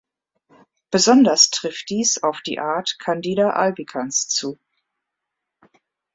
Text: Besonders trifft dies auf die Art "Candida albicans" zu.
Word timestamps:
Besonders 0.89 1.51
trifft 1.51 1.91
dies 1.91 2.23
auf 2.23 2.41
die 2.41 2.57
Art 2.57 2.97
"Candida 2.97 3.51
albicans" 3.51 4.27
zu. 4.29 4.57